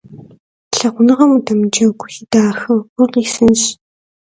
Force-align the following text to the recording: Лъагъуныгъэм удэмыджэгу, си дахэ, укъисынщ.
Лъагъуныгъэм 0.77 1.31
удэмыджэгу, 1.35 2.07
си 2.13 2.23
дахэ, 2.31 2.73
укъисынщ. 3.01 3.61